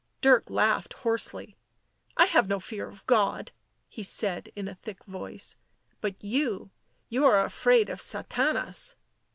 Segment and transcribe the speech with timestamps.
[0.19, 1.55] Dirk laughed hoarsely."
[2.17, 3.51] I have no fear of God!"
[3.87, 5.57] he said in a thick voice."
[6.01, 6.71] But you—
[7.11, 8.95] you are afraid of Sathanas.